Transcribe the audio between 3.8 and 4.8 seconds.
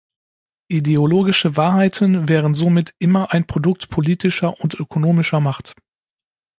politischer und